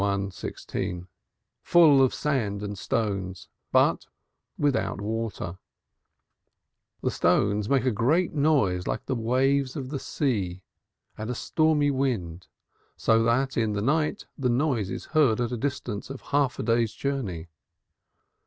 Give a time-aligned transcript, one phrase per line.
[0.31, 1.07] 16),
[1.61, 4.07] full of sand and stones, but
[4.57, 5.59] without water;
[7.01, 10.63] the stones make a great noise like the waves of the sea
[11.19, 12.47] and a stormy wind,
[12.97, 16.63] so that in the night the noise is heard at a distance of half a
[16.63, 17.49] day's journey.